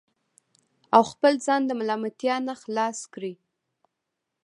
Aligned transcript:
او 0.95 1.01
خپل 1.11 1.33
ځان 1.45 1.61
د 1.65 1.71
ملامتیا 1.79 2.35
نه 2.47 2.53
خلاص 2.61 2.99
کړي 3.13 3.33